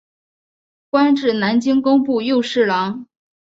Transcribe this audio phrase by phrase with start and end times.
[0.89, 3.05] 官至南京工部右侍郎。